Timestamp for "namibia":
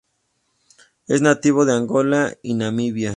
2.55-3.09